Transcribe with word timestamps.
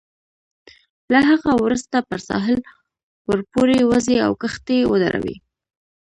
له 1.11 1.19
هغه 1.31 1.51
وروسته 1.63 1.97
پر 2.09 2.19
ساحل 2.27 2.59
ورپورې 3.29 3.79
وزئ 3.91 4.17
او 4.25 4.31
کښتۍ 4.41 4.79
ودروئ. 4.91 5.35